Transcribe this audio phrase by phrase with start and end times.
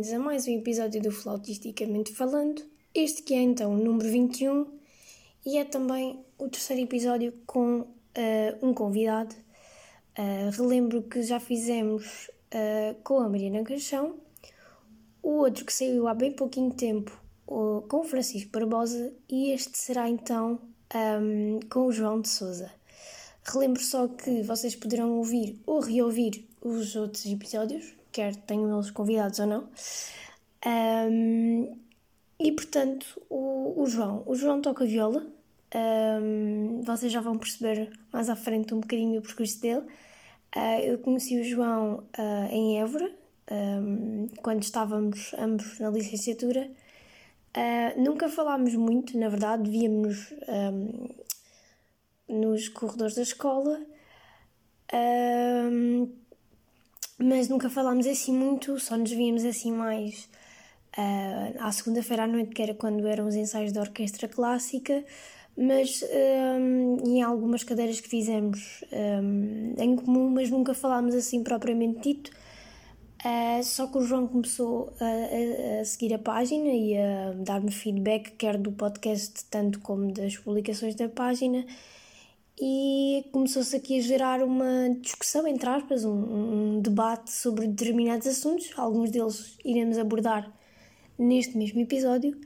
[0.00, 2.62] bem-vindos a mais um episódio do Flautisticamente Falando.
[2.94, 4.66] Este que é então o número 21
[5.44, 7.86] e é também o terceiro episódio com uh,
[8.62, 9.34] um convidado.
[10.18, 14.16] Uh, relembro que já fizemos uh, com a Mariana Caixão,
[15.22, 17.12] o outro que saiu há bem pouquinho tempo
[17.46, 20.62] com o Francisco Barbosa e este será então
[21.20, 22.72] um, com o João de Souza.
[23.44, 29.38] Relembro só que vocês poderão ouvir ou reouvir os outros episódios, quer tenham eles convidados
[29.38, 29.68] ou não.
[30.66, 31.76] Um,
[32.38, 34.22] e portanto, o, o, João.
[34.26, 35.26] O João toca viola.
[35.74, 39.86] Um, vocês já vão perceber mais à frente um bocadinho o percurso dele.
[40.56, 43.12] Uh, eu conheci o João uh, em Évora,
[43.50, 46.70] um, quando estávamos ambos na licenciatura.
[47.56, 51.08] Uh, nunca falámos muito, na verdade, víamos um,
[52.28, 53.80] nos corredores da escola,
[54.92, 56.08] um,
[57.22, 60.28] mas nunca falámos assim muito, só nos víamos assim mais
[60.96, 65.04] uh, à segunda-feira à noite, que era quando eram os ensaios da orquestra clássica,
[65.56, 66.02] mas
[66.58, 68.82] um, em algumas cadeiras que fizemos
[69.22, 72.30] um, em comum, mas nunca falámos assim propriamente dito.
[73.22, 77.70] Uh, só que o João começou a, a, a, seguir a página e a dar-me
[77.70, 81.66] feedback, quer do podcast, tanto como das publicações da página,
[82.60, 88.70] e começou-se aqui a gerar uma discussão, entre aspas, um, um, debate sobre determinados assuntos,
[88.76, 90.52] alguns deles iremos abordar
[91.18, 92.38] neste mesmo episódio.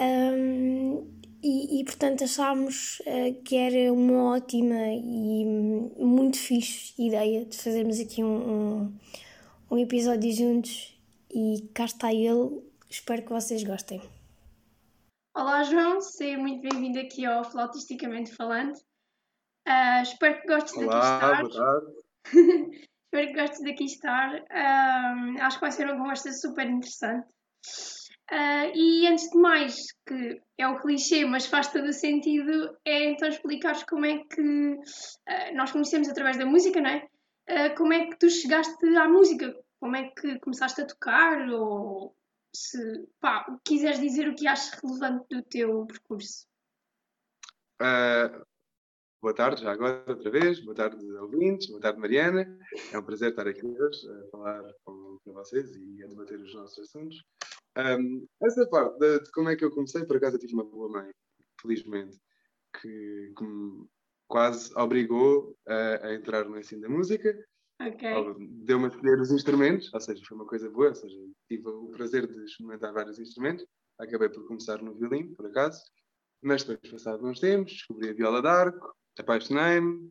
[0.00, 1.06] Um,
[1.42, 5.44] e, e, portanto achámos uh, que era uma ótima e
[5.98, 8.96] muito fixe ideia de fazermos aqui um, um
[9.70, 10.96] um episódio juntos
[11.30, 12.62] e cá está ele.
[12.88, 14.00] Espero que vocês gostem.
[15.34, 18.78] Olá, João, seja muito bem-vindo aqui ao Flautisticamente Falando.
[19.66, 21.80] Uh, espero que gostes Olá, daqui estar.
[23.06, 24.34] Espero que gostes daqui estar.
[24.34, 27.26] Uh, acho que vai ser uma conversa super interessante.
[28.30, 33.10] Uh, e antes de mais, que é o clichê, mas faz todo o sentido, é
[33.10, 34.76] então explicares como é que
[35.54, 37.08] nós conhecemos através da música, não é?
[37.76, 39.54] como é que tu chegaste à música?
[39.80, 41.48] Como é que começaste a tocar?
[41.48, 42.16] Ou
[42.54, 46.46] se pá, quiseres dizer o que achas relevante do teu percurso?
[47.80, 48.45] Uh,
[49.20, 50.60] boa tarde, já agora outra vez.
[50.60, 51.68] Boa tarde, ouvintes.
[51.68, 52.58] Boa tarde, Mariana.
[52.92, 56.54] É um prazer estar aqui hoje a falar com, com vocês e a debater os
[56.54, 57.24] nossos assuntos.
[57.76, 60.64] Um, essa parte de, de, como é que eu comecei, por acaso eu tive uma
[60.64, 61.10] boa mãe,
[61.60, 62.18] felizmente,
[62.80, 63.86] que, que me
[64.28, 67.36] quase obrigou a, a entrar no ensino da música.
[67.80, 68.12] Okay.
[68.64, 71.16] Deu-me a escolher os instrumentos, ou seja, foi uma coisa boa, ou seja,
[71.48, 73.66] tive o prazer de experimentar vários instrumentos.
[73.98, 75.82] Acabei por começar no violino, por acaso,
[76.42, 80.10] mas depois, passado uns tempos, descobri a viola d'arco, apaixonei-me,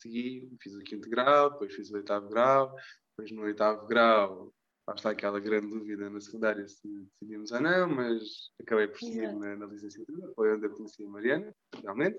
[0.00, 2.74] segui, fiz o quinto grau, depois fiz o oitavo grau,
[3.10, 4.52] depois no oitavo grau,
[4.88, 6.88] lá está aquela grande dúvida na secundária se
[7.20, 11.08] decidimos ou não, mas acabei por seguir na, na licenciatura, foi onde eu conheci a
[11.08, 12.18] Mariana, realmente.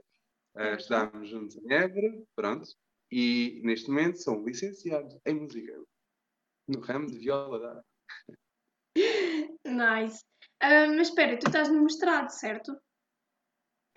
[0.55, 2.69] Uh, estudámos juntos em Évora, pronto,
[3.11, 5.83] e neste momento sou licenciado em música,
[6.67, 7.83] no ramo de viola da
[9.65, 10.23] Nice.
[10.61, 12.79] Uh, mas espera, tu estás no mestrado, certo?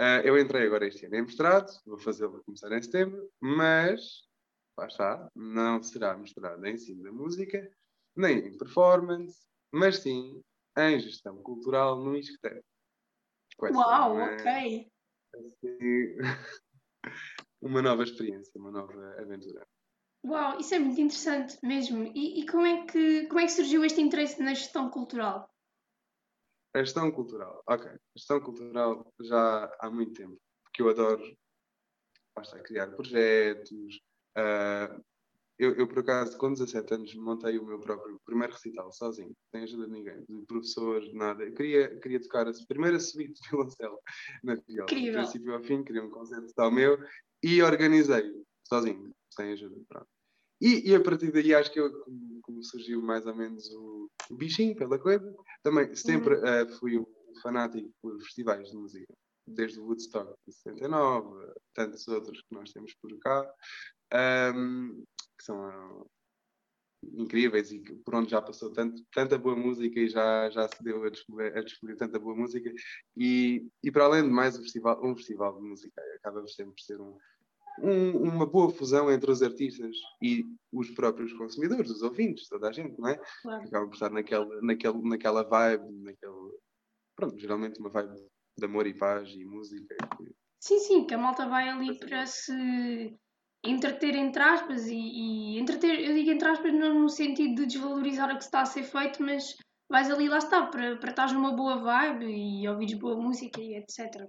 [0.01, 4.29] Uh, eu entrei agora este ano em mestrado, vou fazê-lo começar em setembro, mas,
[4.79, 7.71] lá está, não será mestrado em ensino da música,
[8.15, 10.43] nem em performance, mas sim
[10.79, 12.63] em gestão cultural no ISCTE.
[13.73, 14.35] Uau, é...
[14.35, 14.91] ok
[15.39, 16.17] assim,
[17.61, 19.67] uma nova experiência, uma nova aventura.
[20.25, 22.05] Uau, isso é muito interessante mesmo.
[22.15, 25.49] E, e, como, é que, como é que surgiu este interesse na gestão cultural?
[26.77, 27.91] A gestão cultural, ok.
[27.91, 31.23] A gestão cultural já há muito tempo, porque eu adoro
[32.37, 33.97] basta, criar projetos,
[34.37, 35.03] uh,
[35.59, 39.63] eu, eu, por acaso, com 17 anos, montei o meu próprio primeiro recital sozinho, sem
[39.63, 41.45] ajuda de ninguém, de professor, de nada.
[41.45, 43.99] Eu queria, queria tocar a primeira suíte de violoncelo
[44.45, 46.99] na viola, do princípio ao fim, queria um concerto tal meu
[47.43, 48.31] e organizei
[48.69, 49.81] sozinho, sem ajuda.
[49.89, 50.16] Pronto.
[50.61, 54.11] E, e, a partir daí acho que eu, como, como surgiu mais ou menos o,
[54.31, 55.35] o, bichinho pela coisa.
[55.63, 57.07] Também sempre uh, fui um
[57.43, 59.13] fanático por festivais de música,
[59.47, 63.53] desde o Woodstock de 79, tantos outros que nós temos por cá.
[64.55, 65.05] Um,
[65.37, 66.07] que são
[67.15, 71.05] incríveis e por onde já passou tanto, tanta boa música e já, já se deu
[71.05, 72.73] a descobrir, a descobrir tanta boa música.
[73.17, 76.81] E, e para além de mais um festival, um festival de música, acaba sempre por
[76.81, 77.17] ser um,
[77.83, 82.73] um, uma boa fusão entre os artistas e os próprios consumidores, os ouvintes, toda a
[82.73, 83.21] gente, não é?
[83.43, 83.65] Claro.
[83.65, 86.59] Acaba por estar naquela, naquela, naquela vibe, naquele,
[87.15, 88.15] pronto, geralmente uma vibe
[88.59, 89.97] de amor e paz e música.
[90.61, 93.17] Sim, sim, que a malta vai ali para se
[93.65, 98.31] entreter entre aspas e, e, entreter, eu digo entre aspas não no sentido de desvalorizar
[98.31, 99.57] o que está a ser feito, mas
[99.89, 103.75] vais ali lá está, para, para estar numa boa vibe e ouvires boa música e
[103.75, 104.29] etc.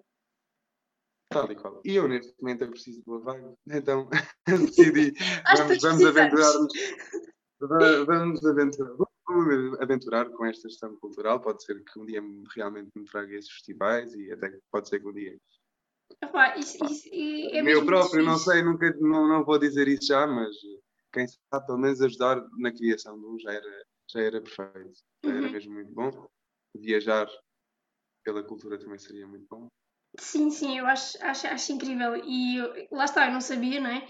[1.30, 1.82] Tal e qual.
[1.84, 4.10] E eu neste momento eu preciso de boa vibe, então
[4.48, 5.14] decidi,
[5.58, 6.74] vamos, vamos aventurar-nos.
[7.60, 8.96] Vamos aventurar,
[9.28, 11.42] vamos aventurar com esta gestão cultural.
[11.42, 12.22] Pode ser que um dia
[12.56, 15.38] realmente me traga esses festivais e até pode ser que um dia
[16.22, 20.26] Epá, isso, isso, é eu próprio, não sei, nunca, não, não vou dizer isso já,
[20.26, 20.56] mas
[21.14, 25.30] quem sabe pelo menos ajudar na criação de um já era, já era perfeito, já
[25.30, 25.52] era uhum.
[25.52, 26.28] mesmo muito bom.
[26.76, 27.30] Viajar
[28.24, 29.68] pela cultura também seria muito bom.
[30.18, 32.16] Sim, sim, eu acho, acho, acho incrível.
[32.26, 34.08] E eu, lá está, eu não sabia, não é?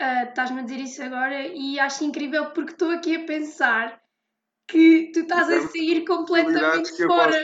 [0.00, 4.02] Uh, Estás-me a dizer isso agora e acho incrível porque estou aqui a pensar
[4.68, 7.36] que tu estás a sair completamente fora.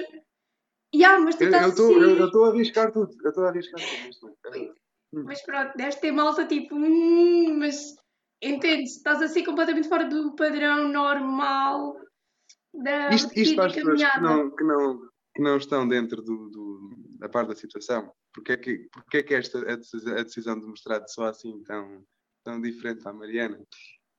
[0.93, 3.17] Yeah, mas tu eu estou a arriscar tudo.
[3.23, 4.75] Eu estou a arriscar tudo.
[5.13, 5.25] Hum.
[5.25, 7.95] Mas pronto, deves ter malta tipo, hum, mas
[8.43, 11.97] entendes, estás assim completamente fora do padrão normal
[12.73, 15.01] da isto, isto para as pessoas que não, que, não,
[15.35, 16.91] que não estão dentro do, do,
[17.21, 20.67] da parte da situação, porque é que, porque é que esta a decisão, a de
[20.67, 22.05] mostrar só assim tão,
[22.45, 23.63] tão diferente à Mariana?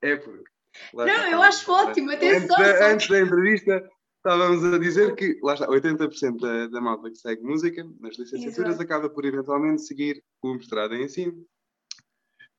[0.02, 0.50] É porque.
[0.94, 2.56] Não, eu acho ótimo, atenção.
[2.58, 3.90] Antes, antes da entrevista,
[4.24, 8.76] Estávamos a dizer que, lá está, 80% da, da malta que segue música nas licenciaturas
[8.76, 8.84] Exato.
[8.84, 11.44] acaba por eventualmente seguir o mestrado em ensino,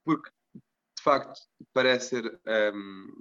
[0.05, 0.29] porque
[0.59, 1.41] de facto
[1.73, 2.41] parece ser
[2.75, 3.21] um,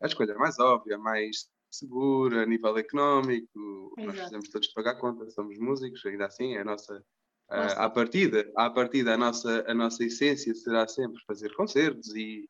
[0.00, 3.92] a escolha mais óbvia, mais segura a nível económico.
[3.96, 4.06] Exato.
[4.06, 7.04] Nós precisamos todos pagar conta, somos músicos, ainda assim é a nossa.
[7.50, 12.46] Uh, à partida, à partida a nossa, a nossa essência será sempre fazer concertos e,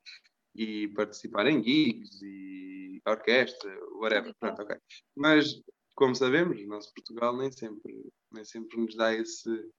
[0.56, 3.70] e participar em gigs e orquestra,
[4.00, 4.34] whatever.
[4.40, 4.76] Pronto, ok.
[5.16, 5.62] Mas,
[5.94, 9.70] como sabemos, o nosso Portugal nem sempre, nem sempre nos dá esse.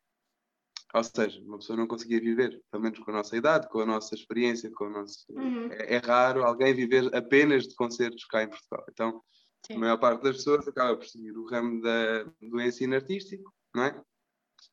[0.94, 3.86] Ou seja, uma pessoa não conseguia viver, pelo menos com a nossa idade, com a
[3.86, 5.26] nossa experiência, com o nosso.
[5.30, 5.72] Uhum.
[5.72, 8.86] É, é, raro alguém viver apenas de concertos cá em Portugal.
[8.90, 9.22] Então,
[9.68, 9.76] Sim.
[9.76, 13.84] a maior parte das pessoas acaba por seguir o ramo da, do ensino artístico, não
[13.84, 14.02] é?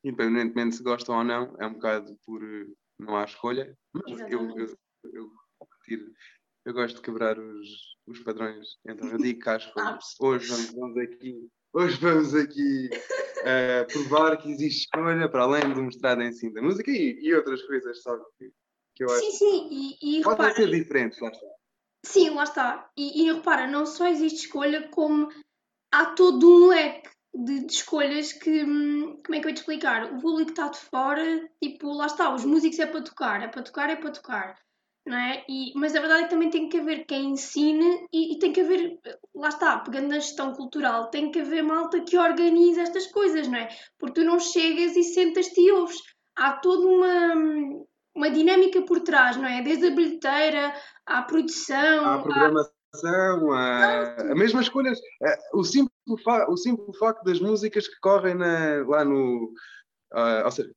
[0.02, 2.40] Independentemente se gostam ou não, é um bocado por.
[2.98, 3.76] Não há escolha.
[3.92, 4.78] Mas eu, eu,
[5.12, 5.30] eu
[6.66, 9.72] eu gosto de quebrar os, os padrões, então eu digo casco.
[10.20, 12.90] hoje vamos, vamos aqui, hoje vamos aqui
[13.40, 17.34] uh, provar que existe escolha para além do mostrado em ensino da música e, e
[17.34, 18.52] outras coisas só que,
[18.94, 19.20] que eu acho.
[19.20, 19.68] Sim, sim,
[20.02, 21.46] e, e podem ser diferentes, lá está.
[22.04, 22.90] Sim, lá está.
[22.96, 25.28] E, e repara, não só existe escolha, como
[25.92, 28.64] há todo um leque de, de, escolhas que.
[28.64, 30.12] Hum, como é que eu ia te explicar?
[30.12, 33.62] O público está de fora, tipo, lá está, os músicos é para tocar, é para
[33.62, 34.65] tocar, é para tocar
[35.06, 35.44] não é?
[35.48, 38.52] E, mas a verdade é que também tem que haver quem ensine e, e, tem
[38.52, 38.98] que haver,
[39.34, 43.58] lá está, pegando na gestão cultural, tem que haver malta que organize estas coisas, não
[43.58, 43.68] é?
[43.98, 45.98] Porque tu não chegas e sentas-te e ouves.
[46.36, 47.34] Há toda uma,
[48.14, 49.62] uma dinâmica por trás, não é?
[49.62, 50.74] Desde a bilheteira
[51.06, 52.04] à produção.
[52.04, 54.16] À programação, à...
[54.20, 54.98] a mesma escolhas.
[55.22, 55.94] É, o simples,
[56.48, 59.52] o simples facto das músicas que correm na, lá no
[60.12, 60.72] Uh, ou seja,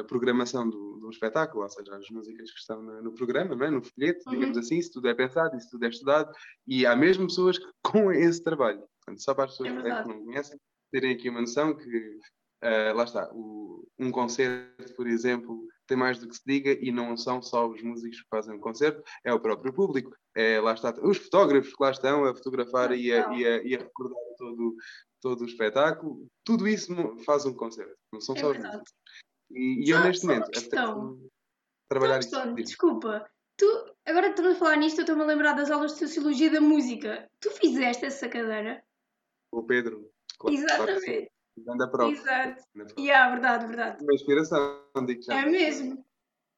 [0.00, 3.66] a programação do, do, espetáculo, ou seja, as músicas que estão no, no programa, não
[3.66, 3.70] é?
[3.70, 4.32] no folheto, uhum.
[4.32, 6.32] digamos assim, isso tudo é pensado, isso tudo é estudado,
[6.66, 10.08] e há mesmo pessoas que, com esse trabalho, portanto, só para as pessoas é que
[10.08, 10.58] não conhecem,
[10.90, 12.18] terem aqui uma noção que,
[12.64, 16.90] uh, lá está, o, um concerto, por exemplo, tem mais do que se diga, e
[16.90, 20.72] não são só os músicos que fazem o concerto, é o próprio público, é, lá
[20.72, 24.18] está, os fotógrafos que lá estão a fotografar e a, e, a, e a recordar
[24.38, 24.74] todo,
[25.22, 26.92] todo o espetáculo, tudo isso
[27.24, 28.82] faz um concerto, não são é só verdade.
[28.82, 31.18] os E, e eu neste momento questão.
[31.88, 32.54] trabalhar isso.
[32.54, 33.66] Desculpa, tu,
[34.04, 37.30] agora estamos a falar nisto, eu estou-me a lembrar das aulas de Sociologia da Música.
[37.40, 38.82] Tu fizeste essa cadeira?
[39.52, 40.10] O Pedro.
[40.38, 41.30] Claro, Exatamente.
[41.64, 42.12] Claro prova.
[42.12, 42.64] Exato.
[42.96, 44.02] E yeah, verdade, verdade.
[44.02, 45.40] Uma inspiração, digo já.
[45.40, 46.04] É mesmo.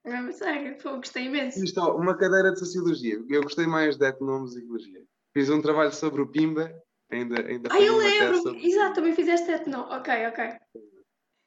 [0.04, 1.62] É sério, Pô, gostei imenso.
[1.62, 3.22] Isto, uma cadeira de Sociologia.
[3.28, 5.02] Eu gostei mais de Etnomusicologia.
[5.32, 6.70] Fiz um trabalho sobre o Pimba
[7.10, 8.38] Ainda, ainda ah, eu lembro!
[8.38, 8.66] Sobre...
[8.66, 9.80] Exato, também fizeste etno.
[9.90, 10.56] Ok, ok.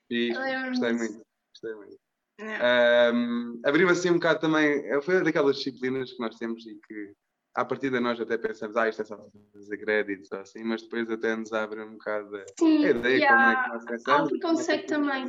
[0.09, 0.33] E
[0.69, 1.21] gostei muito.
[1.53, 1.97] Gostei muito.
[2.39, 5.01] Um, Abriu assim um bocado também.
[5.01, 7.13] Foi daquelas disciplinas que nós temos e que
[7.55, 9.17] à partida nós até pensamos, ah, isto é só
[9.51, 13.35] fazer créditos ou assim, mas depois até nos abre um bocado Sim, a ideia yeah.
[13.35, 14.19] como é que nós pensamos.
[14.19, 15.25] Há o preconceito é também.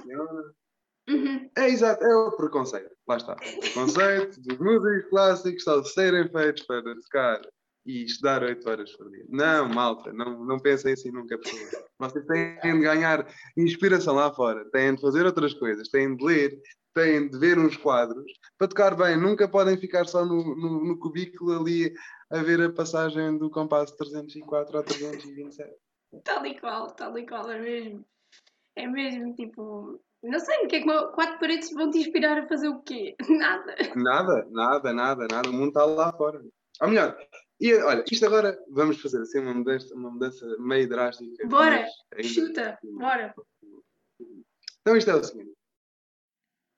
[1.08, 1.50] Uhum.
[1.56, 2.94] É exato, é o preconceito.
[3.08, 3.32] Lá está.
[3.32, 7.40] O preconceito dos músicos clássicos só serem feitos para tocar
[7.88, 9.24] e estudar 8 horas por dia.
[9.30, 11.88] Não, malta, não, não pensem assim nunca, por favor.
[11.98, 13.26] Vocês têm de ganhar
[13.56, 16.60] inspiração lá fora, têm de fazer outras coisas, têm de ler,
[16.94, 19.16] têm de ver uns quadros para tocar bem.
[19.16, 21.94] Nunca podem ficar só no, no, no cubículo ali
[22.30, 25.74] a ver a passagem do compasso 304 a 327.
[26.24, 28.04] Tal e qual, tal e qual, é mesmo.
[28.76, 32.46] É mesmo, tipo, Não sei, o que é que quatro paredes vão te inspirar a
[32.46, 33.16] fazer o quê?
[33.30, 33.74] Nada.
[33.96, 35.48] Nada, nada, nada, nada.
[35.48, 36.38] O mundo está lá fora.
[36.82, 37.16] Ou melhor,
[37.60, 41.46] e olha, isto agora vamos fazer assim uma mudança, uma mudança meio drástica.
[41.46, 41.86] Bora,
[42.22, 43.34] chuta, bora.
[44.80, 45.52] Então isto é o seguinte.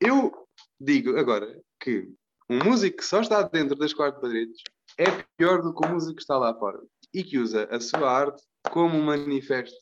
[0.01, 0.33] Eu
[0.81, 2.11] digo agora que
[2.49, 4.63] um músico que só está dentro das quatro paredes
[4.97, 5.05] é
[5.37, 6.83] pior do que o músico que está lá fora
[7.13, 9.77] e que usa a sua arte como um manifesto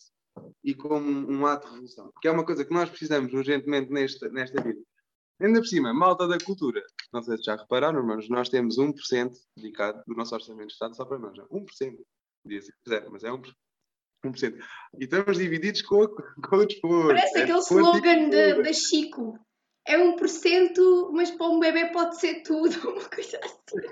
[0.65, 2.13] e como um ato de revolução.
[2.21, 4.81] Que é uma coisa que nós precisamos urgentemente nesta, nesta vida.
[5.41, 6.83] Ainda por cima, malta da cultura.
[7.13, 10.97] Não sei se já repararam, mas nós temos 1% dedicado do nosso orçamento de Estado
[10.97, 11.39] só para nós.
[11.39, 11.97] 1%.
[12.43, 13.53] Podia ser zero, mas é 1%.
[14.25, 14.59] 1%.
[14.99, 17.09] E estamos divididos com, com o desporto.
[17.09, 19.39] Parece é aquele slogan da Chico.
[19.87, 22.77] É 1%, mas para um bebê pode ser tudo.
[22.91, 23.89] Uma coisa assim.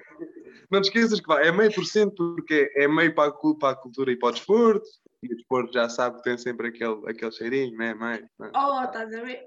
[0.70, 3.70] Não te esqueças que vai, é meio por cento porque é meio para a, para
[3.70, 4.86] a cultura e para o desporto.
[5.22, 7.94] E o desporto já sabe que tem sempre aquele, aquele cheirinho, né?
[7.94, 8.50] Meio, né?
[8.54, 9.44] Oh, estás a ver?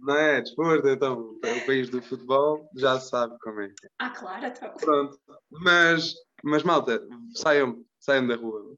[0.00, 0.40] Não é?
[0.40, 3.72] Desporto, então, é o país do futebol já sabe como é.
[3.98, 4.72] Ah, claro, então.
[4.74, 5.18] Pronto.
[5.50, 8.74] Mas, mas malta, saiam, saiam da rua,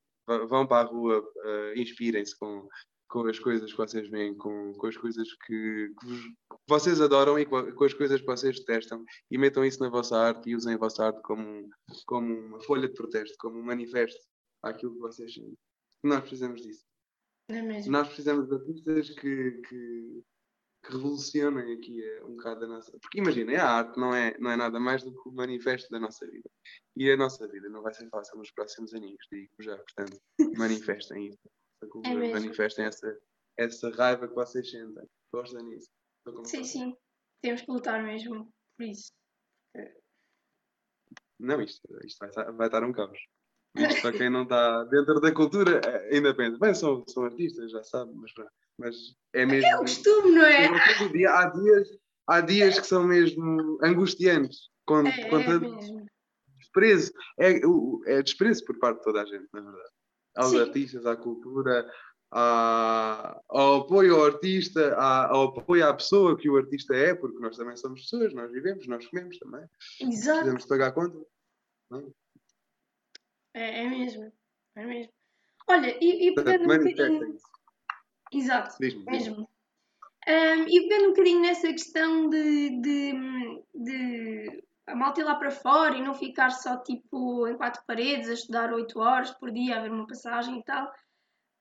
[0.49, 2.69] vão para a rua, uh, inspirem-se com,
[3.09, 7.01] com as coisas que vocês veem, com, com as coisas que, que, vos, que vocês
[7.01, 10.49] adoram e com, com, as coisas que vocês detestam e metam isso na vossa arte
[10.49, 11.69] e usem a vossa arte como,
[12.07, 14.21] como uma folha de protesto, como um manifesto
[14.63, 15.59] àquilo que vocês sentem.
[16.03, 16.85] Nós precisamos disso.
[17.49, 17.93] Não é mesmo?
[17.93, 20.23] Nós precisamos de artistas que, que,
[20.83, 22.99] que revolucionem aqui eh, um bocado a nossa.
[22.99, 26.01] Porque imaginem, a arte não é, não é nada mais do que o manifesto da
[26.01, 26.51] nossa vida.
[26.97, 29.77] E a nossa vida não vai ser fácil nos próximos aninhos, digo já.
[29.77, 30.21] Portanto,
[30.59, 31.51] manifestem isso.
[32.05, 33.19] É manifestem essa,
[33.57, 35.09] essa raiva que vocês sentem.
[35.33, 35.91] Gostam disso.
[36.45, 36.97] Sim, sim.
[37.41, 39.13] Temos que lutar mesmo por isso.
[41.39, 43.19] Não, isto, isto vai, vai estar um caos.
[43.75, 47.71] Isto para quem não está dentro da cultura, eh, ainda pensa, bem, são, são artistas,
[47.71, 48.31] já sabe, mas
[48.79, 48.97] mas
[49.33, 49.69] é mesmo.
[49.69, 51.09] É o costume, não é?
[51.13, 51.89] Dia, há, dias,
[52.27, 54.71] há dias que são mesmo angustiantes.
[54.85, 56.07] Quando, é, quando é mesmo.
[56.59, 57.13] desprezo.
[57.39, 57.61] É,
[58.07, 59.91] é desprezo por parte de toda a gente, na verdade.
[60.37, 60.61] Aos Sim.
[60.61, 61.89] artistas, à cultura,
[62.31, 67.39] à, ao apoio ao artista, à, ao apoio à pessoa que o artista é, porque
[67.39, 69.65] nós também somos pessoas, nós vivemos, nós comemos também.
[70.01, 70.39] Exato.
[70.39, 71.19] Precisamos pagar conta.
[73.55, 74.33] É, é mesmo.
[74.75, 75.13] É mesmo.
[75.69, 77.39] Olha, e, e pegando um bocadinho.
[78.33, 79.49] Exato, mesmo.
[80.27, 83.13] Um, e pegando um bocadinho nessa questão de, de,
[83.75, 88.29] de a malta ir lá para fora e não ficar só tipo em quatro paredes
[88.29, 90.93] a estudar oito horas por dia, a ver uma passagem e tal.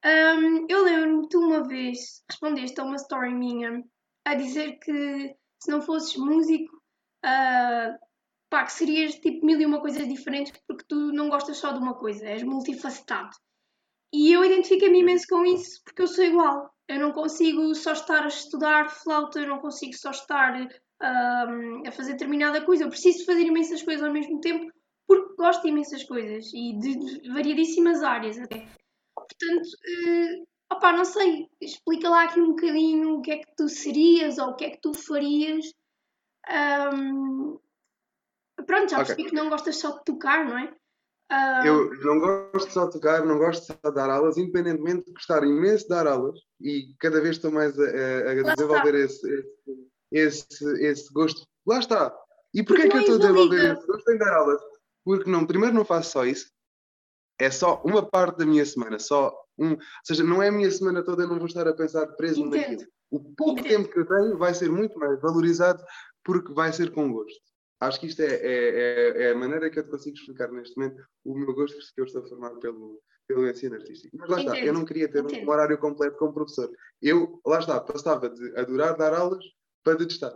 [0.04, 3.84] Um, eu lembro-me que tu uma vez respondeste a uma story minha
[4.26, 6.76] a dizer que se não fosses músico,
[7.24, 7.98] uh,
[8.52, 11.80] pá, que serias tipo mil e uma coisas diferentes porque tu não gostas só de
[11.80, 13.32] uma coisa, és multifacetado.
[14.14, 16.70] E eu identifico-me imenso com isso porque eu sou igual.
[16.86, 20.54] Eu não consigo só estar a estudar flauta, eu não consigo só estar
[21.02, 22.84] um, a fazer determinada coisa.
[22.84, 24.70] Eu preciso fazer imensas coisas ao mesmo tempo
[25.08, 28.68] porque gosto de imensas coisas e de variadíssimas áreas até.
[29.16, 33.70] Portanto, uh, opá, não sei, explica lá aqui um bocadinho o que é que tu
[33.70, 35.66] serias ou o que é que tu farias.
[36.50, 37.58] Um,
[38.66, 39.30] pronto, já percebi okay.
[39.30, 40.74] que não gostas só de tocar, não é?
[41.32, 41.66] Uh...
[41.66, 45.44] Eu não gosto só de tocar, não gosto só de dar aulas, independentemente de gostar
[45.44, 49.28] imenso de dar aulas e cada vez estou mais a, a, desenvolver esse,
[50.12, 51.48] esse, esse, esse, gosto.
[51.66, 52.14] Lá está.
[52.54, 54.62] E porquê é que eu estou a desenvolver esse gosto em dar aulas?
[55.06, 56.52] Porque não, primeiro não faço só isso,
[57.40, 60.70] é só uma parte da minha semana, só um, ou seja, não é a minha
[60.70, 62.62] semana toda, eu não vou estar a pensar preso Entendo.
[62.62, 62.88] naquilo.
[63.10, 63.70] O pouco Entendo.
[63.70, 65.84] tempo que eu tenho vai ser muito mais valorizado
[66.24, 67.40] porque vai ser com gosto.
[67.82, 70.78] Acho que isto é, é, é, é, a maneira que eu te consigo explicar neste
[70.78, 74.16] momento o meu gosto, porque eu estou formado pelo, pelo ensino artístico.
[74.18, 74.54] Mas lá Entendo.
[74.54, 75.48] está, eu não queria ter Entendo.
[75.48, 76.70] um horário completo como professor.
[77.02, 79.44] Eu, lá está, passava de adorar dar aulas
[79.84, 80.32] para detestar.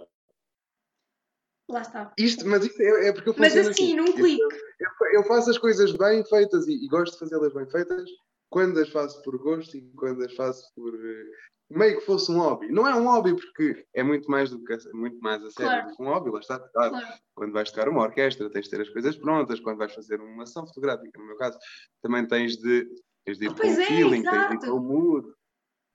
[1.70, 2.12] Lá está.
[2.18, 3.96] Isto, mas isto é, é porque eu Mas assim, assim.
[3.96, 4.42] num clique.
[4.42, 8.10] Eu, eu, faço as coisas bem feitas e, e gosto de fazê-las bem feitas
[8.50, 11.25] quando as faço por gosto e quando as faço por, eh,
[11.70, 12.72] meio que fosse um hobby.
[12.72, 15.88] Não é um hobby porque é muito mais do que muito mais a sério claro.
[15.90, 16.60] do que um hobby, lá está.
[16.60, 17.08] Claro.
[17.36, 20.44] Quando vais tocar uma orquestra, tens de ter as coisas prontas, quando vais fazer uma
[20.44, 21.58] ação fotográfica, no meu caso,
[22.02, 22.88] também tens de,
[23.25, 24.38] tens de ir ah, com o é, feeling, exato.
[24.38, 25.28] tens de ir com o mood.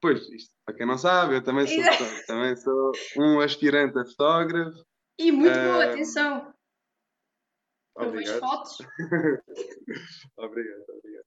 [0.02, 1.85] Pois, isto, para quem não sabe, eu também sou,
[2.26, 4.83] também sou um aspirante a fotógrafo.
[5.19, 6.54] E muito uh, boa, atenção.
[7.95, 8.40] Obrigado.
[8.40, 8.78] fotos.
[10.38, 11.19] obrigado, obrigado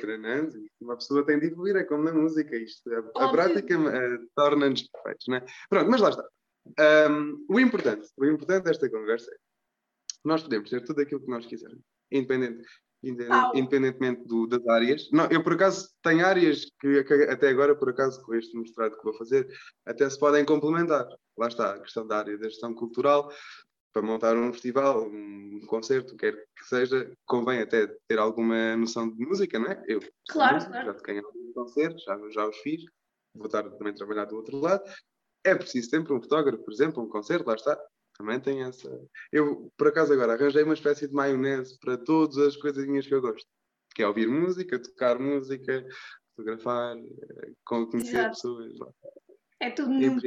[0.00, 3.78] treinando e uma pessoa tem de evoluir, é como na música, isto, a, a prática
[3.78, 5.46] uh, torna-nos perfeitos, não é?
[5.68, 6.28] Pronto, mas lá está.
[7.10, 9.36] Um, o importante, o importante desta conversa é
[10.24, 12.66] nós podemos ter tudo aquilo que nós quisermos, independente.
[13.02, 15.10] independentemente do, das áreas.
[15.12, 18.96] Não, eu, por acaso, tenho áreas que, que, até agora, por acaso, com este mostrado
[18.96, 19.46] que vou fazer,
[19.84, 21.06] até se podem complementar.
[21.36, 23.30] Lá está, a questão da área da gestão cultural,
[23.94, 29.24] para montar um festival, um concerto, quer que seja, convém até ter alguma noção de
[29.24, 29.82] música, não é?
[29.86, 30.86] Eu, claro, música, claro.
[30.88, 32.82] já toquei alguns concertos, já, já os fiz,
[33.32, 34.82] vou estar também a trabalhar do outro lado.
[35.44, 37.80] É preciso sempre um fotógrafo, por exemplo, um concerto, lá está.
[38.16, 38.90] Também tem essa.
[39.32, 43.20] Eu, por acaso, agora arranjei uma espécie de maionese para todas as coisinhas que eu
[43.20, 43.46] gosto,
[43.94, 45.86] que é ouvir música, tocar música,
[46.34, 48.30] fotografar, eh, conhecer Exato.
[48.30, 48.72] pessoas.
[49.60, 50.20] É tudo no...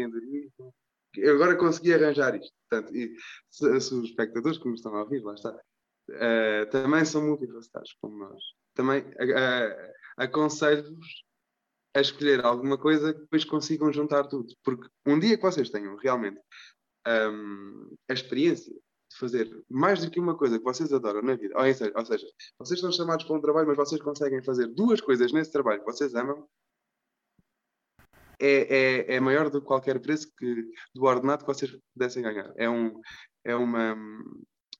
[1.19, 2.53] Eu agora consegui arranjar isto.
[2.69, 3.15] Portanto, e
[3.49, 7.95] se, se, os espectadores que me estão a ouvir, lá está, uh, também são multifacetados
[8.01, 8.41] como nós.
[8.73, 11.25] Também uh, aconselho-vos
[11.93, 14.53] a escolher alguma coisa que depois consigam juntar tudo.
[14.63, 16.39] Porque um dia que vocês tenham realmente
[17.07, 21.57] um, a experiência de fazer mais do que uma coisa que vocês adoram na vida,
[21.57, 22.27] ou seja, ou seja,
[22.59, 25.85] vocês estão chamados para um trabalho, mas vocês conseguem fazer duas coisas nesse trabalho que
[25.85, 26.45] vocês amam,
[28.39, 32.51] é, é, é maior do que qualquer preço que, do ordenado que vocês pudessem ganhar.
[32.55, 32.99] É, um,
[33.43, 33.95] é uma,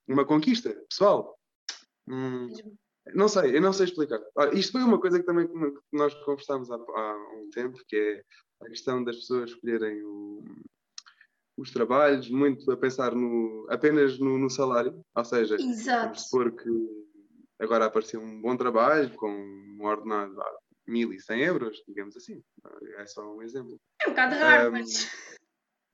[0.06, 1.38] uma conquista pessoal.
[2.08, 2.48] Hum,
[3.14, 4.20] não sei, eu não sei explicar.
[4.52, 5.48] isto foi uma coisa que também
[5.92, 8.22] nós conversámos há, há um tempo, que é
[8.64, 10.44] a questão das pessoas escolherem o,
[11.56, 16.04] os trabalhos, muito a pensar no, apenas no, no salário, ou seja, Exato.
[16.04, 16.68] vamos supor que
[17.58, 20.34] agora apareceu um bom trabalho com um ordenado
[20.88, 22.42] 1.100 euros, digamos assim,
[22.96, 23.78] é só um exemplo.
[24.00, 25.08] É um bocado raro, um, mas...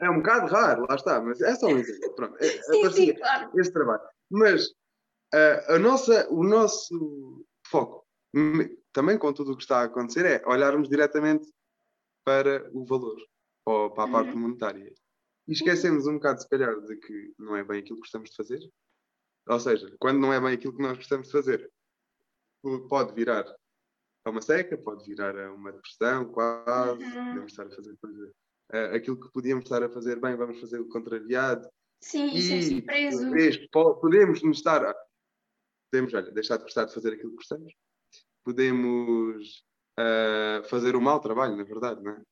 [0.01, 2.15] É um bocado raro, lá está, mas é só um exemplo.
[2.15, 3.51] Pronto, é, sim, sim, claro.
[3.59, 4.03] esse trabalho.
[4.31, 4.67] Mas
[5.35, 8.07] uh, a nossa, o nosso foco,
[8.93, 11.49] também com tudo o que está a acontecer, é olharmos diretamente
[12.25, 13.21] para o valor,
[13.67, 14.41] ou para a parte uhum.
[14.41, 14.93] monetária.
[15.47, 18.37] E esquecemos um bocado, se calhar, de que não é bem aquilo que gostamos de
[18.37, 18.61] fazer.
[19.47, 21.71] Ou seja, quando não é bem aquilo que nós gostamos de fazer,
[22.89, 23.45] pode virar
[24.25, 27.03] a uma seca, pode virar a uma depressão, quase.
[27.05, 27.27] Uhum.
[27.27, 28.33] Podemos estar a fazer coisa.
[28.73, 31.69] Uh, aquilo que podíamos estar a fazer bem, vamos fazer o contrariado.
[32.01, 33.31] Sim, e preso.
[34.01, 34.95] podemos nos estar.
[35.91, 37.73] Podemos, olha, deixar de gostar de fazer aquilo que gostamos.
[38.45, 39.65] Podemos
[39.99, 42.23] uh, fazer o mau trabalho, na verdade, não é?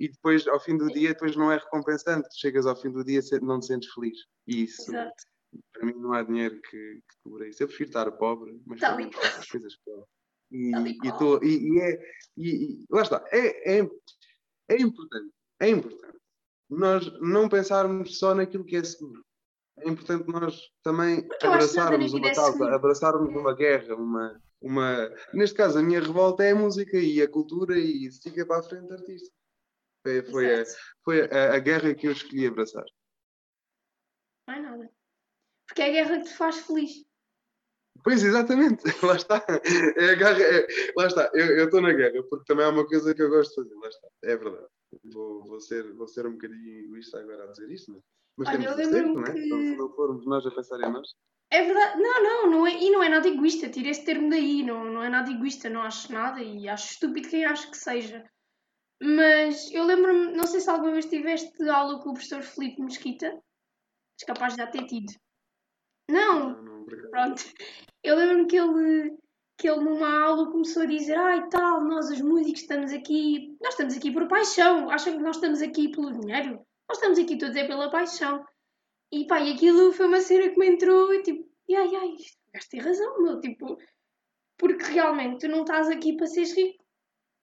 [0.00, 3.20] e depois ao fim do dia depois não é recompensante, chegas ao fim do dia
[3.42, 4.18] não te sentes feliz.
[4.46, 5.22] E isso Exato.
[5.72, 7.62] para mim não há dinheiro que, que cobre isso.
[7.62, 10.08] Eu prefiro estar pobre, mas tá faço as coisas que eu.
[10.50, 10.72] E,
[11.04, 12.00] e, tô, e, e, é,
[12.36, 13.90] e, lá está, é, é,
[14.68, 16.18] é importante, é importante
[16.68, 19.24] nós não pensarmos só naquilo que é seguro.
[19.78, 25.08] É importante nós também abraçarmos uma causa, abraçarmos uma guerra, uma, uma.
[25.32, 28.58] Neste caso, a minha revolta é a música e a cultura e se fica para
[28.58, 29.32] a frente artista.
[30.02, 30.64] Foi, foi, a,
[31.04, 32.84] foi a, a, guerra que eu escolhi abraçar.
[34.46, 34.90] Não é nada.
[35.66, 37.07] Porque é a guerra que te faz feliz.
[38.08, 38.82] Pois, exatamente.
[39.04, 39.44] Lá está.
[39.96, 40.66] É a guerra, é,
[40.96, 41.30] lá está.
[41.34, 43.74] Eu estou na guerra porque também é uma coisa que eu gosto de fazer.
[43.74, 44.08] Lá está.
[44.24, 44.66] É verdade.
[45.12, 48.02] Vou, vou, ser, vou ser um bocadinho egoísta agora a dizer isto, mas,
[48.38, 49.32] mas Olha, temos de ser, não é?
[49.32, 49.44] Que...
[49.44, 51.08] Então, se não formos nós a pensar em nós.
[51.50, 54.62] É verdade, não, não, não é, e não é nada egoísta, tira esse termo daí,
[54.62, 58.24] não, não é nada egoísta, não acho nada e acho estúpido quem acha que seja.
[59.02, 63.26] Mas eu lembro-me, não sei se alguma vez tiveste aula com o professor Felipe Mesquita.
[63.26, 65.12] És capaz de já ter tido.
[66.08, 66.62] Não!
[66.62, 67.44] não, não Pronto.
[68.02, 69.16] Eu lembro-me que ele,
[69.58, 73.74] que ele numa aula começou a dizer ai tal, nós os músicos estamos aqui, nós
[73.74, 74.90] estamos aqui por paixão.
[74.90, 76.64] Acham que nós estamos aqui pelo dinheiro?
[76.88, 78.44] Nós estamos aqui todos é pela paixão.
[79.12, 82.52] E pá, e aquilo foi uma cena que me entrou e tipo, ai ai, o
[82.52, 83.40] gajo tem razão, meu.
[83.40, 83.78] Tipo,
[84.56, 86.82] porque realmente tu não estás aqui para seres rico.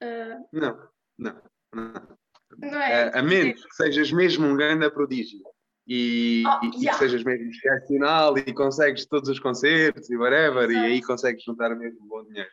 [0.02, 0.90] Uh, não.
[1.18, 1.42] Não,
[1.74, 2.18] não.
[2.58, 3.10] não é?
[3.10, 5.40] a, a menos que sejas mesmo um grande prodígio
[5.88, 6.92] e, oh, e, yeah.
[6.92, 11.76] que sejas mesmo excepcional e consegues todos os concertos e whatever, e aí consegues juntar
[11.76, 12.50] mesmo bom dinheiro.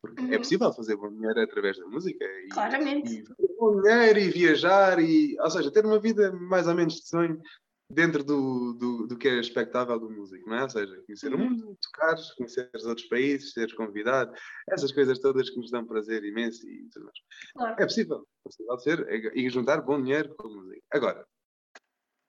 [0.00, 0.32] Porque é uhum.
[0.34, 2.24] é possível fazer bom dinheiro através da música.
[2.24, 3.20] E, Claramente.
[3.20, 6.94] E fazer bom dinheiro e viajar, e, ou seja, ter uma vida mais ou menos
[6.96, 7.40] de sonho
[7.88, 10.62] dentro do, do, do, que é expectável do músico, não é?
[10.62, 11.50] Ou seja, conhecer o uhum.
[11.50, 14.32] mundo, tocar, conhecer os outros países, seres convidado,
[14.70, 17.18] essas coisas todas que nos dão prazer imenso e tudo mais.
[17.54, 17.76] Claro.
[17.78, 20.82] É possível, é possível ser é, e juntar bom dinheiro com a música.
[20.92, 21.26] Agora,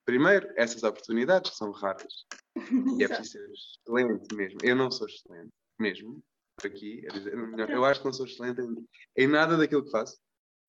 [0.06, 2.14] primeiro, essas oportunidades são raras
[2.98, 4.60] e é preciso ser excelente mesmo.
[4.64, 6.24] Eu não sou excelente mesmo,
[6.64, 7.34] aqui, dizer,
[7.70, 8.88] eu acho que não sou excelente em,
[9.18, 10.16] em nada daquilo que faço,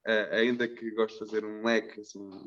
[0.07, 2.47] uh, ainda que gosto de fazer um leque assim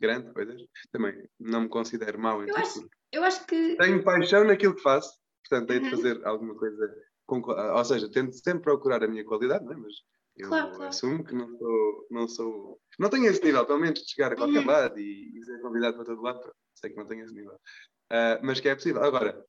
[0.00, 3.76] grande, coisas, também não me considero mau em eu acho, eu acho que.
[3.76, 5.90] Tenho paixão naquilo que faço, portanto, tenho uhum.
[5.90, 6.94] de fazer alguma coisa.
[7.26, 9.76] Com, ou seja, tento sempre procurar a minha qualidade, não é?
[9.76, 9.92] mas
[10.38, 10.88] eu claro, claro.
[10.88, 12.80] assumo que não sou, não sou.
[12.98, 14.66] Não tenho esse nível, pelo menos, de chegar a qualquer uhum.
[14.66, 16.54] lado e, e ser convidado para todo lado.
[16.74, 17.54] Sei que não tenho esse nível.
[17.54, 19.02] Uh, mas que é possível.
[19.02, 19.44] Agora,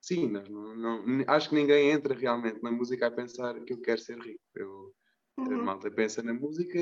[0.00, 0.42] sim, não,
[0.74, 4.40] não, acho que ninguém entra realmente na música a pensar que eu quero ser rico.
[4.56, 4.92] Eu,
[5.38, 5.60] uhum.
[5.60, 6.78] A malta pensa na música.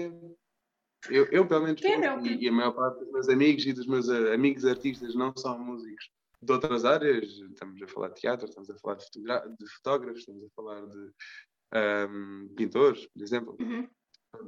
[1.11, 3.87] Eu, eu pelo menos, penso, e, e, a maior parte dos meus amigos e dos
[3.87, 6.11] meus uh, amigos artistas não são músicos
[6.43, 7.27] de outras áreas.
[7.27, 11.13] Estamos a falar de teatro, estamos a falar de, de fotógrafos, estamos a falar de
[11.75, 13.57] um, pintores, por exemplo.
[13.61, 13.89] Uhum.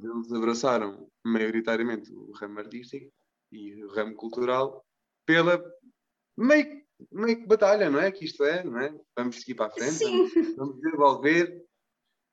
[0.03, 3.13] Eles abraçaram maioritariamente o ramo artístico
[3.51, 4.85] e o ramo cultural
[5.27, 5.63] pela
[6.37, 8.11] meio, meio que batalha, não é?
[8.11, 8.95] Que isto é, não é?
[9.17, 11.65] Vamos seguir para a frente, vamos, vamos, desenvolver,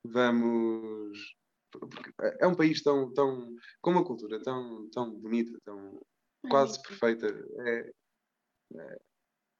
[0.05, 1.35] vamos.
[1.71, 6.01] Porque é um país tão, tão com uma cultura tão, tão bonita, tão
[6.49, 7.27] quase perfeita.
[7.27, 7.91] É,
[8.75, 9.01] é,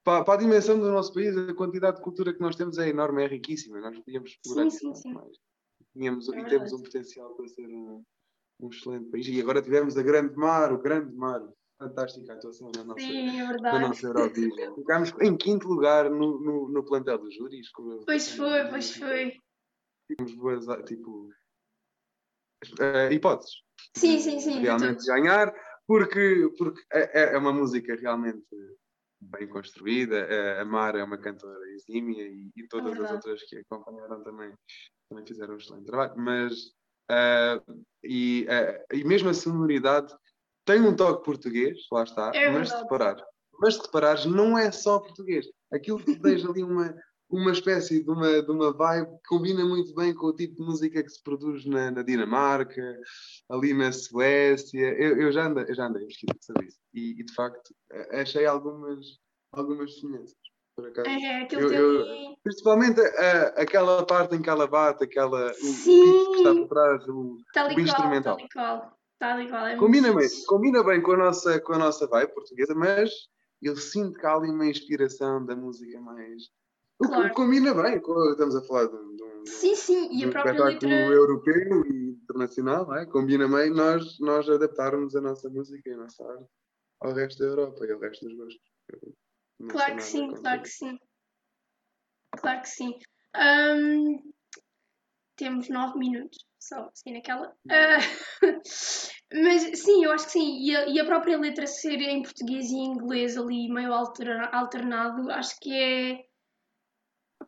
[0.04, 2.88] para, para, a dimensão do nosso país, a quantidade de cultura que nós temos é
[2.88, 3.80] enorme, é riquíssima.
[3.80, 5.36] Nós podíamos explorar sim, sim, mais.
[5.92, 8.02] Tínhamos, é e temos um potencial para ser um,
[8.60, 9.26] um excelente país.
[9.28, 11.42] E agora tivemos a Grande Mar, o Grande Mar
[11.80, 14.74] fantástica atuação na nossa, Sim, é na nossa Eurovision.
[14.74, 17.70] Ficámos em quinto lugar no, no, no plantel dos júris.
[18.04, 19.32] Pois foi, pois foi.
[20.06, 21.30] Tínhamos boas, tipo,
[22.80, 23.62] uh, hipóteses.
[23.96, 24.60] Sim, sim, sim.
[24.60, 25.54] Realmente ganhar,
[25.86, 28.44] porque, porque é, é, é uma música realmente
[29.20, 30.26] bem construída.
[30.60, 34.52] A Mara é uma cantora exímia e, e todas é as outras que acompanharam também,
[35.08, 36.14] também fizeram um excelente trabalho.
[36.16, 36.52] Mas,
[37.10, 40.14] uh, e, uh, e mesmo a sonoridade
[40.64, 43.16] tem um toque português, lá está, é mas se reparar,
[43.58, 45.46] mas se reparares, não é só português.
[45.72, 46.94] Aquilo que deixa ali uma,
[47.30, 50.62] uma espécie de uma, de uma vibe que combina muito bem com o tipo de
[50.62, 52.98] música que se produz na, na Dinamarca,
[53.48, 54.94] ali na Suécia.
[54.98, 57.74] Eu, eu, já andei, eu já andei a pesquisar sobre isso e, e, de facto
[58.12, 59.06] achei algumas,
[59.52, 60.36] algumas semelhanças.
[60.76, 61.08] Por acaso.
[61.08, 66.00] É, eu, eu, principalmente a, aquela parte em que ela bate, aquela, Sim.
[66.00, 67.36] o, que está por trás, o,
[67.76, 68.36] o instrumental.
[68.54, 72.06] Tal Tal e qual, é combina, bem, combina bem com a, nossa, com a nossa
[72.06, 73.10] vibe portuguesa, mas
[73.60, 76.44] eu sinto que há ali uma inspiração da música mais.
[77.02, 77.28] Claro.
[77.28, 79.46] O, combina bem, estamos a falar de um.
[79.46, 80.88] Sim, sim, e a própria letra.
[80.88, 83.06] europeu e internacional, é?
[83.06, 86.46] combina bem nós, nós adaptarmos a nossa música e a nossa arte
[87.00, 88.70] ao resto da Europa e ao resto dos gostos.
[89.70, 90.98] Claro que sim, claro que sim.
[92.36, 92.94] Claro que sim.
[93.36, 94.32] Um,
[95.36, 97.48] temos nove minutos só assim naquela.
[97.66, 98.40] Uh,
[99.42, 100.58] mas sim, eu acho que sim.
[100.60, 104.46] E a, e a, própria letra ser em português e em inglês ali meio alterna,
[104.52, 106.29] alternado, acho que é.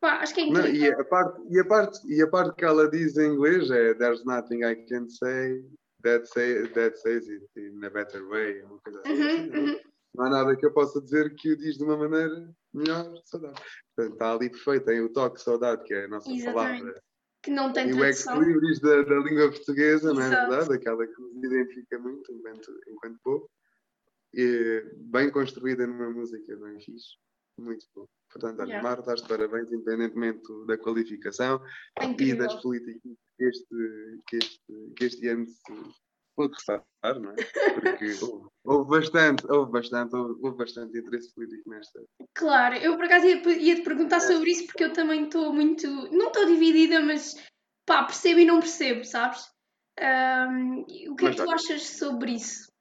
[0.03, 0.73] Opa, acho que é incrível.
[0.73, 3.71] Não, e, a parte, e, a parte, e a parte que ela diz em inglês
[3.71, 5.65] é There's nothing I can say
[6.03, 8.63] that, say, that says it in a better way.
[8.63, 9.13] Uma coisa assim.
[9.13, 9.81] Uhum, uhum.
[10.15, 13.63] Não há nada que eu possa dizer que o diz de uma maneira melhor, saudade.
[13.95, 16.83] Portanto, está ali perfeito, tem o toque saudade, que é a nossa Exatamente.
[16.83, 17.03] palavra
[17.43, 18.39] que não tem e tradução.
[18.39, 20.75] o ex da, da língua portuguesa, não é verdade?
[20.75, 23.51] Aquela que nos identifica muito enquanto, enquanto povo.
[24.35, 27.17] E bem construída numa música bem fixe.
[27.63, 28.07] Muito bom.
[28.31, 28.83] Portanto, olha, yeah.
[28.83, 31.63] Marta, estás de parabéns, independentemente da qualificação
[32.01, 35.73] é e das políticas que este, que este, que este ano se
[36.35, 37.37] pôde reparar, não é?
[37.75, 42.03] Porque houve, houve, bastante, houve bastante, houve, houve, bastante interesse político nesta.
[42.35, 44.21] Claro, eu por acaso ia, ia te perguntar é.
[44.21, 45.87] sobre isso porque eu também estou muito.
[45.87, 47.35] Não estou dividida, mas
[47.87, 49.51] pá, percebo e não percebo, sabes?
[50.01, 52.73] Um, o que é que tu achas sobre isso?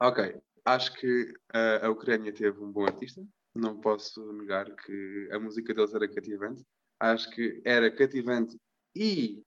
[0.00, 0.34] Ok,
[0.64, 3.22] acho que a, a Ucrânia teve um bom artista,
[3.54, 6.64] não posso negar que a música deles era cativante.
[7.00, 8.56] Acho que era cativante
[8.94, 9.42] e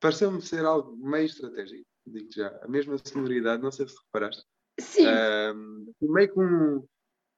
[0.00, 2.48] pareceu-me ser algo meio estratégico, digo já.
[2.62, 4.44] A mesma sonoridade, não sei se reparaste.
[4.80, 5.06] Sim.
[5.06, 6.88] Um, meio com um,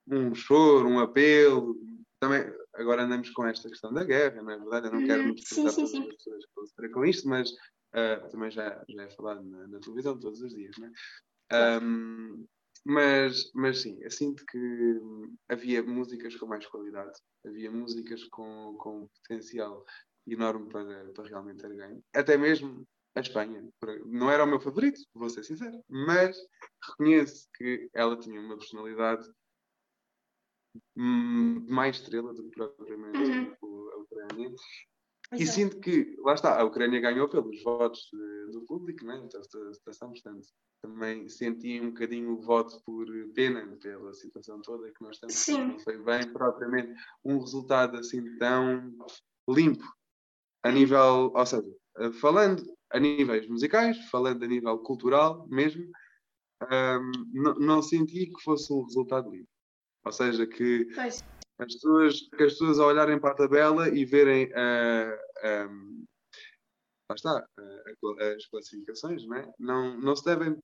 [0.07, 1.75] um choro, um apelo.
[2.19, 4.87] Também, agora andamos com esta questão da guerra, não é verdade?
[4.87, 6.09] Eu não quero me sim, sim, sim.
[6.09, 10.41] as pessoas com isto, mas uh, também já, já é falado na, na, televisão todos
[10.41, 11.79] os dias, não é?
[11.79, 12.45] Um,
[12.83, 15.01] mas, mas sim, eu sinto que
[15.49, 19.85] havia músicas com mais qualidade, havia músicas com, com potencial
[20.27, 22.03] enorme para, para realmente ter ganho.
[22.13, 23.67] Até mesmo a Espanha.
[24.05, 26.37] Não era o meu favorito, vou ser sincero, mas
[26.89, 29.29] reconheço que ela tinha uma personalidade
[30.95, 33.17] hum, mais estrela do que propriamente
[33.61, 33.89] uhum.
[33.91, 34.55] a Ucrânia.
[35.33, 39.21] E sinto que, lá está, a Ucrânia ganhou pelos votos de, do público, né?
[39.23, 40.45] então esta situação, portanto,
[40.81, 45.35] também senti um bocadinho o voto por pena pela situação toda que nós estamos.
[45.35, 45.67] Sim.
[45.67, 48.93] Não foi bem propriamente um resultado assim tão
[49.49, 49.85] limpo
[50.63, 51.63] a nível, ou seja,
[52.19, 55.83] falando a níveis musicais, falando a nível cultural mesmo,
[56.63, 59.47] um, não, não senti que fosse um resultado livre.
[60.05, 60.87] Ou seja, que
[61.61, 66.05] as, pessoas, que as pessoas a olharem para a tabela e verem uh, um,
[67.09, 69.53] lá está, uh, as classificações, não, é?
[69.59, 70.57] não, não se devem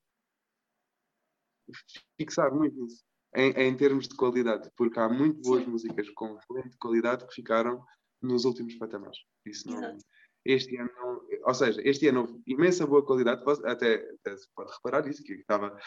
[2.19, 3.03] fixar muito nisso.
[3.35, 5.69] em, em, termos de qualidade, porque há muito boas Sim.
[5.69, 7.85] músicas com excelente qualidade que ficaram
[8.21, 9.19] nos últimos patamares.
[9.45, 9.97] Isso não,
[10.43, 14.71] este ano, não, ou seja, este ano houve imensa boa qualidade, até, até se pode
[14.71, 15.77] reparar isso, que estava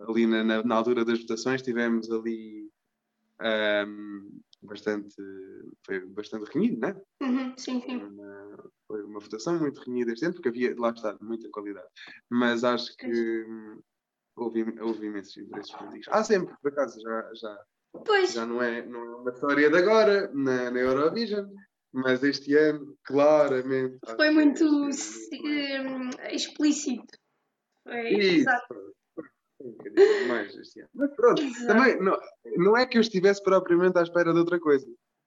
[0.00, 2.68] ali na, na, na altura das votações, tivemos ali
[3.40, 5.14] um, bastante,
[5.84, 7.02] foi bastante renhido, não é?
[7.22, 7.96] Uhum, sim, sim.
[7.96, 11.88] Uma, foi uma votação muito renhida este ano, porque havia, lá está, muita qualidade.
[12.30, 13.44] Mas acho que
[14.36, 16.08] houve, houve imensos interesses políticos.
[16.10, 17.64] Há sempre, por acaso, já, já,
[18.04, 18.32] pois.
[18.32, 21.46] já não, é, não é uma história de agora, na, na Eurovision,
[21.92, 23.98] mas este ano, claramente.
[24.16, 24.88] Foi muito um,
[26.30, 27.18] explícito.
[27.84, 28.40] Foi, Isso.
[28.40, 28.97] Exato.
[29.60, 30.90] Um mais este ano.
[30.94, 31.66] Mas pronto, Exato.
[31.66, 32.18] também não,
[32.56, 34.86] não é que eu estivesse propriamente à espera de outra coisa,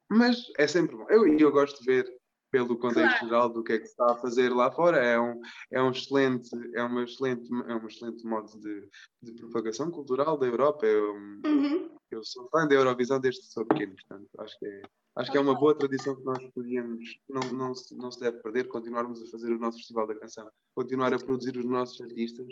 [0.09, 1.05] mas é sempre bom.
[1.09, 3.25] Eu, eu gosto de ver pelo contexto claro.
[3.25, 4.97] geral do que é que se está a fazer lá fora.
[4.97, 5.41] É um,
[5.71, 8.89] é um excelente, é uma excelente, é um excelente modo de,
[9.23, 10.85] de propagação cultural da Europa.
[10.85, 11.89] Eu, uhum.
[12.11, 14.81] eu sou fã da Eurovisão desde que sou pequeno, portanto, acho que é,
[15.15, 18.41] acho que é uma boa tradição que nós podíamos, não, não, se, não se deve
[18.41, 22.47] perder, continuarmos a fazer o nosso Festival da Canção, continuar a produzir os nossos artistas.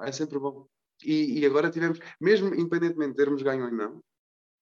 [0.00, 0.66] É sempre bom.
[1.02, 4.02] E, e agora tivemos, mesmo independentemente de termos ganho ou não,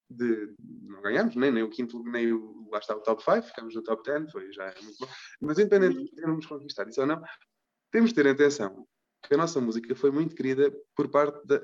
[0.09, 3.75] de, não ganhamos, nem, nem o quinto, nem o, lá está o top 5, ficamos
[3.75, 5.09] no top 10, foi, já é muito bom.
[5.41, 7.23] Mas independente de termos conquistar isso ou não,
[7.91, 8.87] temos de ter atenção
[9.23, 11.61] que a nossa música foi muito querida por parte da.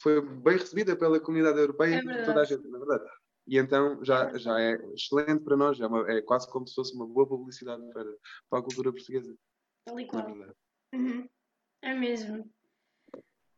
[0.00, 3.04] foi bem recebida pela comunidade europeia é e por toda a gente, na verdade.
[3.46, 6.74] E então já, é já é excelente para nós, é, uma, é quase como se
[6.74, 8.10] fosse uma boa publicidade para,
[8.48, 9.34] para a cultura portuguesa.
[9.86, 10.26] Tal e qual.
[10.94, 11.28] Uhum.
[11.82, 12.50] É mesmo.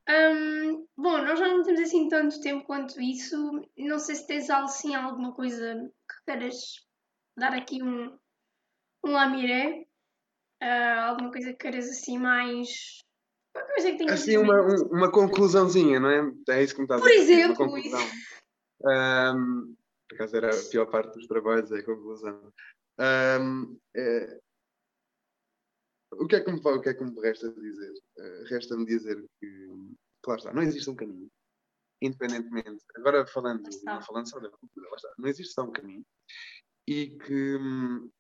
[0.09, 3.37] Um, bom, nós já não temos assim tanto tempo quanto isso.
[3.77, 5.75] Não sei se tens assim alguma coisa
[6.09, 6.87] que queiras
[7.37, 8.17] dar aqui um,
[9.05, 9.85] um lamiré.
[10.63, 13.01] Uh, alguma coisa que queiras assim mais.
[13.57, 16.33] Uma coisa que tenhas Assim, uma, uma conclusãozinha, não é?
[16.51, 17.33] É isso que me estás Por a dizer.
[17.33, 17.97] exemplo, isso.
[18.83, 19.75] Um,
[20.09, 22.53] por acaso era a pior parte dos trabalhos, é a conclusão.
[22.99, 24.41] Um, é,
[26.19, 27.93] o que, é que me, o que é que me resta dizer?
[28.19, 29.69] Uh, Resta-me dizer que,
[30.23, 31.31] claro está, não existe um caminho.
[32.03, 36.05] Independentemente, agora falando, não falando só da cultura, lá está, não existe só um caminho.
[36.87, 38.11] E que hum,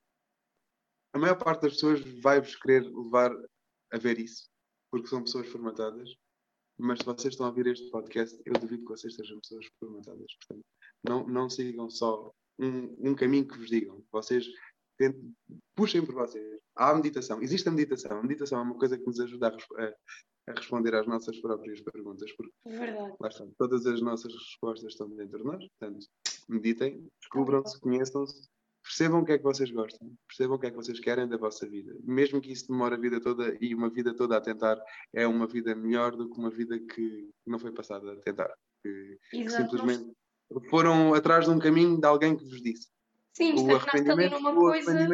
[1.12, 3.35] a maior parte das pessoas vai-vos querer levar
[3.92, 4.48] a ver isso,
[4.90, 6.14] porque são pessoas formatadas.
[6.78, 10.26] Mas se vocês estão a ouvir este podcast, eu duvido que vocês sejam pessoas formatadas.
[10.40, 10.66] Portanto,
[11.02, 14.04] não, não sigam só um, um caminho que vos digam.
[14.12, 14.46] Vocês
[15.74, 16.61] puxem por vocês.
[16.74, 17.40] Há a meditação.
[17.42, 18.18] Existe a meditação.
[18.18, 19.94] A meditação é uma coisa que nos ajuda a, a,
[20.48, 22.30] a responder às nossas próprias perguntas.
[22.32, 23.14] Porque Verdade.
[23.18, 23.50] lá estão.
[23.59, 25.66] Todas as nossas respostas estão dentro de nós.
[25.78, 26.06] Portanto,
[26.48, 28.48] meditem, descubram-se, conheçam-se,
[28.82, 31.37] percebam o que é que vocês gostam, percebam o que é que vocês querem da
[31.37, 31.94] vossa vida.
[32.04, 34.80] Mesmo que isso demore a vida toda e uma vida toda a tentar,
[35.12, 38.54] é uma vida melhor do que uma vida que não foi passada a tentar.
[38.82, 40.12] Que, que simplesmente
[40.70, 42.88] foram atrás de um caminho de alguém que vos disse.
[43.37, 45.09] Sim, o arrependimento, ali numa coisa...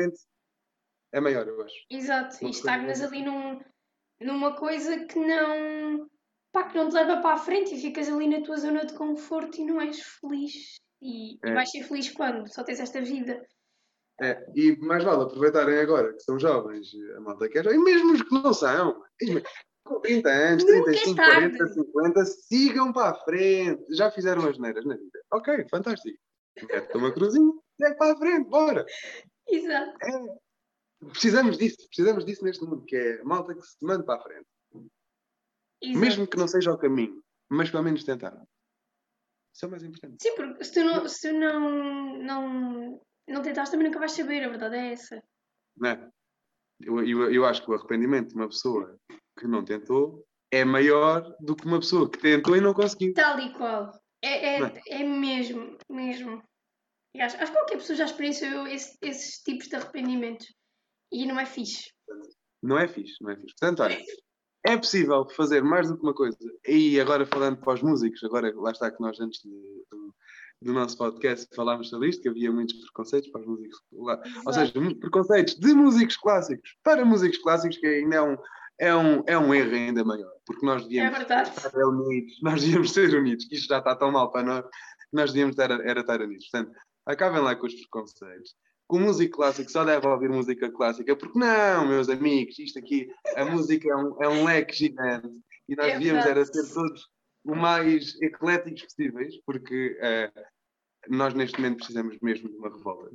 [1.13, 1.75] é maior, eu acho.
[1.91, 3.61] Exato, e estagnas ali num,
[4.21, 6.09] numa coisa que não,
[6.53, 8.95] pá, que não te leva para a frente e ficas ali na tua zona de
[8.95, 10.77] conforto e não és feliz.
[11.03, 11.51] E, é.
[11.51, 12.47] e vais ser feliz quando?
[12.47, 13.45] Só tens esta vida.
[14.21, 18.23] É, e mais vale aproveitarem agora que são jovens, a malta quer, e mesmo os
[18.23, 19.03] que não são,
[19.85, 23.85] com 30 anos, 35, 40, 50, sigam para a frente.
[23.91, 25.21] Já fizeram as neiras na vida.
[25.33, 26.17] Ok, fantástico.
[26.71, 28.87] Mete uma cruzinha, segue para a frente, bora.
[29.49, 29.97] Exato.
[30.03, 31.09] É.
[31.11, 34.23] Precisamos disso, precisamos disso neste mundo, que é a malta que se manda para a
[34.23, 34.47] frente.
[35.83, 35.99] Exato.
[35.99, 38.41] Mesmo que não seja o caminho, mas pelo menos tentar.
[39.53, 40.23] Isso é o mais importante.
[40.23, 44.45] Sim, porque se tu não, se tu não, não, não tentares, também nunca vais saber,
[44.45, 45.23] a verdade é essa.
[45.77, 46.11] Não é?
[46.81, 48.99] Eu, eu, eu acho que o arrependimento de uma pessoa
[49.39, 53.13] que não tentou é maior do que uma pessoa que tentou e não conseguiu.
[53.15, 53.91] Tal e qual.
[54.23, 54.83] É, é, é?
[54.87, 56.43] é mesmo, mesmo.
[57.21, 60.47] Acho, acho que qualquer pessoa já experienciou esse, esses tipos de arrependimentos.
[61.13, 61.93] E não é fixe.
[62.63, 63.55] Não é fixe, não é fixe.
[63.59, 64.03] Portanto, olha,
[64.65, 66.39] é possível fazer mais do que uma coisa.
[66.67, 69.51] E agora falando para os músicos, agora lá está que nós antes de,
[69.91, 70.15] do,
[70.63, 73.79] do, nosso podcast falámos sobre isto, que havia muitos preconceitos para os músicos.
[73.93, 78.37] Lá, ou seja, preconceitos de músicos clássicos para músicos clássicos, que ainda é um,
[78.79, 80.33] é um, é um erro ainda maior.
[80.47, 84.13] Porque nós devíamos é estar unidos, nós devíamos ser unidos, que isto já está tão
[84.13, 84.65] mal para nós,
[85.13, 86.49] nós devíamos estar, era estar unidos.
[86.49, 86.73] Portanto,
[87.07, 88.55] acabem lá com os preconceitos
[88.89, 93.09] que o músico clássico só deve ouvir música clássica, porque não, meus amigos, isto aqui,
[93.37, 95.33] a música é um, é um leque gigante
[95.69, 97.09] e nós é devíamos era ser todos
[97.45, 100.43] o mais ecléticos possíveis, porque uh,
[101.09, 103.11] nós neste momento precisamos mesmo de uma revolta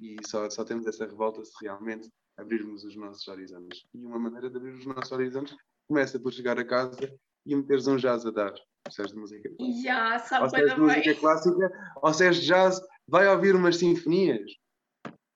[0.00, 3.86] e só, só temos essa revolta se realmente abrirmos os nossos horizontes.
[3.94, 5.56] E uma maneira de abrir os nossos horizontes
[5.88, 7.10] começa por chegar a casa
[7.46, 8.52] e meteres um jazz a dar.
[8.82, 9.82] Percebes de música clássica?
[9.82, 13.54] Já, sabe ou se és de música clássica, ou se és de jazz, vai ouvir
[13.54, 14.50] umas sinfonias.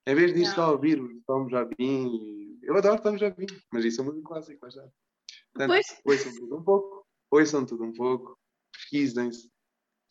[0.07, 2.59] Em vez disso, só ouvir o Tom Jobim.
[2.63, 4.89] Eu adoro Tom Jobim, mas isso é música clássica, mas já.
[5.53, 6.01] Portanto, pois.
[6.05, 8.39] ouçam tudo um pouco, ouçam tudo um pouco,
[8.73, 9.51] pesquisem-se,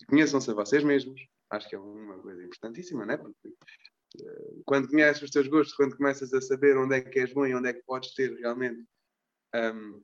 [0.08, 1.20] conheçam-se a vocês mesmos.
[1.50, 3.16] Acho que é uma coisa importantíssima, não é?
[3.16, 7.32] Porque uh, quando conheces os teus gostos, quando começas a saber onde é que és
[7.32, 8.84] bom e onde é que podes ter realmente
[9.54, 10.02] um,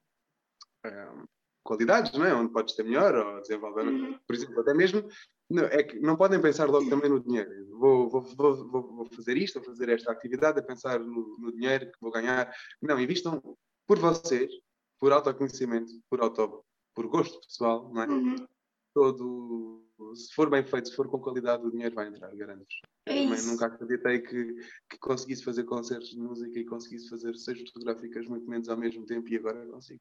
[0.87, 1.25] um,
[1.63, 2.35] qualidades, não é?
[2.35, 4.19] Onde podes ter melhor ou desenvolver, uhum.
[4.27, 5.07] por exemplo, até mesmo
[5.51, 7.51] não, é que não podem pensar logo também no dinheiro.
[7.79, 11.87] Vou, vou, vou, vou fazer isto, vou fazer esta atividade, a pensar no, no, dinheiro
[11.87, 12.53] que vou ganhar.
[12.81, 13.43] Não, invistam
[13.87, 14.51] por vocês,
[14.99, 18.07] por autoconhecimento, por auto, por gosto pessoal, não é?
[18.09, 18.47] Uhum.
[18.95, 22.81] Todo, se for bem feito, se for com qualidade, o dinheiro vai entrar, garanto-vos.
[23.07, 24.55] É nunca acreditei que,
[24.89, 29.05] que conseguisse fazer concertos de música e conseguisse fazer sessões fotográficas muito menos ao mesmo
[29.05, 30.01] tempo e agora consigo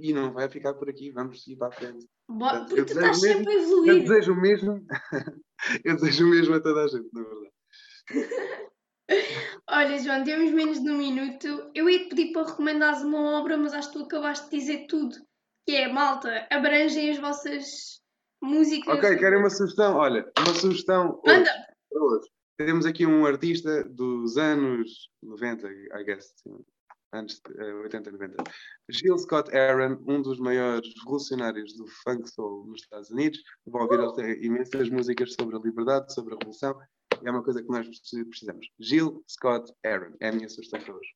[0.00, 2.06] e não vai ficar por aqui, vamos seguir para a frente.
[2.26, 3.92] Portanto, porque tu estás sempre a evoluir.
[3.92, 4.86] Eu desejo o mesmo,
[5.84, 7.52] eu desejo o mesmo a toda a gente, na verdade.
[9.70, 11.70] Olha, João, temos menos de um minuto.
[11.74, 14.86] Eu ia te pedir para recomendares uma obra, mas acho que tu acabaste de dizer
[14.86, 15.16] tudo.
[15.66, 18.00] Que é, malta, abrangem as vossas
[18.42, 18.98] músicas.
[18.98, 19.96] Ok, querem uma sugestão?
[19.96, 21.20] Olha, uma sugestão.
[21.26, 21.50] Anda!
[21.90, 22.28] Hoje.
[22.58, 26.34] Temos aqui um artista dos anos 90, I guess
[27.12, 28.44] antes de uh, 80, 90.
[28.88, 33.38] Gil Scott Aaron, um dos maiores revolucionários do funk soul nos Estados Unidos.
[33.66, 36.78] Vão ouvir, ele tem imensas músicas sobre a liberdade, sobre a revolução.
[37.24, 37.86] É uma coisa que nós
[38.28, 38.66] precisamos.
[38.78, 41.14] Gil Scott Aaron é a minha sugestão para hoje.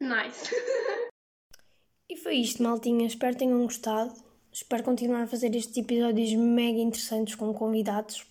[0.00, 0.54] Nice.
[2.08, 3.06] e foi isto, maltinha.
[3.06, 4.12] Espero que tenham gostado.
[4.52, 8.26] Espero continuar a fazer estes episódios mega interessantes com convidados.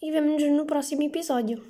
[0.00, 1.62] E vemo-nos no próximo episódio.